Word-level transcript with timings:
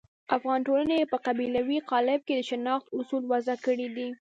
افغاني 0.35 0.65
ټولنې 0.67 1.09
په 1.11 1.17
قبیلوي 1.25 1.79
قالب 1.91 2.19
کې 2.27 2.33
د 2.35 2.41
شناخت 2.49 2.87
اصول 2.97 3.23
وضع 3.31 3.55
کړي 3.65 3.87
دي. 3.95 4.09